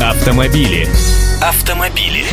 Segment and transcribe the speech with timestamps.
[0.00, 0.88] Автомобили.
[1.42, 2.24] Автомобили.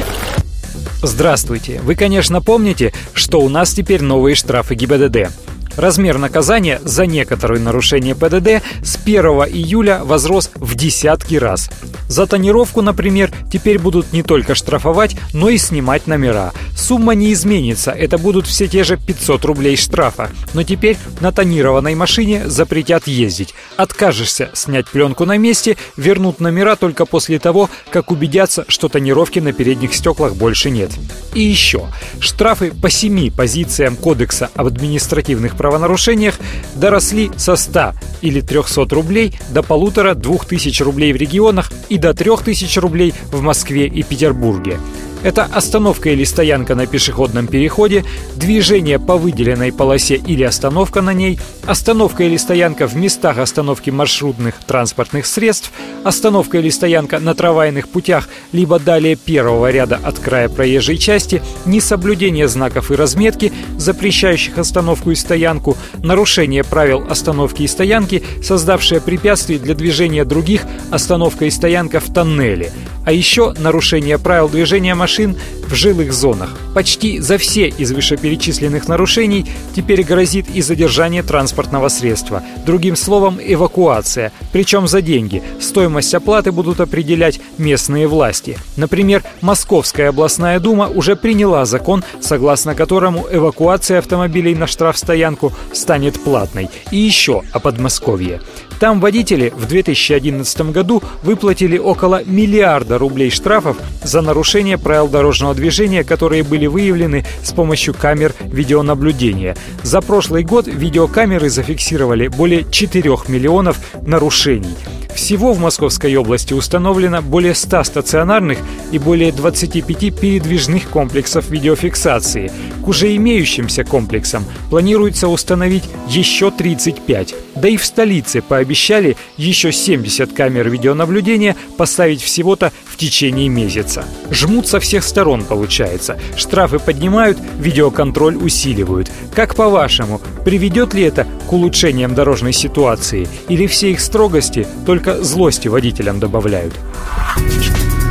[1.03, 1.81] Здравствуйте!
[1.81, 5.29] Вы, конечно, помните, что у нас теперь новые штрафы ГИБДД.
[5.77, 11.69] Размер наказания за некоторые нарушения ПДД с 1 июля возрос в десятки раз.
[12.09, 16.53] За тонировку, например, теперь будут не только штрафовать, но и снимать номера.
[16.75, 20.31] Сумма не изменится, это будут все те же 500 рублей штрафа.
[20.53, 23.53] Но теперь на тонированной машине запретят ездить.
[23.75, 29.53] Откажешься снять пленку на месте, вернут номера только после того, как убедятся, что тонировки на
[29.53, 30.91] передних стеклах больше нет.
[31.35, 31.87] И еще.
[32.19, 36.39] Штрафы по семи позициям Кодекса об административных правонарушениях
[36.75, 42.13] доросли со 100 или 300 рублей до полутора двух тысяч рублей в регионах и до
[42.13, 44.79] трех тысяч рублей в Москве и Петербурге.
[45.23, 51.39] Это остановка или стоянка на пешеходном переходе, движение по выделенной полосе или остановка на ней,
[51.65, 55.71] остановка или стоянка в местах остановки маршрутных транспортных средств,
[56.03, 62.47] остановка или стоянка на трамвайных путях, либо далее первого ряда от края проезжей части, несоблюдение
[62.47, 69.73] знаков и разметки, запрещающих остановку и стоянку, нарушение правил остановки и стоянки, создавшее препятствие для
[69.73, 72.71] движения других, остановка и стоянка в тоннеле,
[73.07, 76.57] а еще нарушение правил движения машин в жилых зонах.
[76.75, 82.43] Почти за все из вышеперечисленных нарушений теперь грозит и задержание транспортного средства.
[82.65, 84.33] Другим словом, эвакуация.
[84.51, 85.41] Причем за деньги.
[85.61, 88.57] Стоимость оплаты будут определять местные власти.
[88.75, 96.69] Например, Московская областная дума уже приняла закон, согласно которому эвакуация автомобилей на штрафстоянку станет платной.
[96.91, 98.41] И еще о Подмосковье.
[98.81, 106.03] Там водители в 2011 году выплатили около миллиарда рублей штрафов за нарушение правил дорожного движения,
[106.03, 109.55] которые были выявлены с помощью камер видеонаблюдения.
[109.83, 114.75] За прошлый год видеокамеры зафиксировали более 4 миллионов нарушений.
[115.17, 118.59] Всего в Московской области установлено более 100 стационарных
[118.91, 122.51] и более 25 передвижных комплексов видеофиксации.
[122.83, 127.33] К уже имеющимся комплексам планируется установить еще 35.
[127.55, 134.05] Да и в столице пообещали еще 70 камер видеонаблюдения поставить всего-то в течение месяца.
[134.29, 136.19] Жмут со всех сторон получается.
[136.35, 139.11] Штрафы поднимают, видеоконтроль усиливают.
[139.33, 143.27] Как по-вашему, приведет ли это к улучшениям дорожной ситуации?
[143.47, 146.73] Или все их строгости только злости водителям добавляют?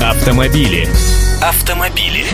[0.03, 0.89] Автомобили.
[1.43, 2.25] Автомобили.